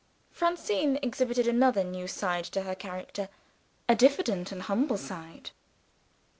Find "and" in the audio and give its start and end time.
4.51-4.63